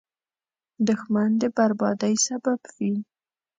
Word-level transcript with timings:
دښمن 0.87 1.29
د 1.41 1.43
بربادۍ 1.55 2.15
سبب 2.27 2.59
وي 2.75 2.93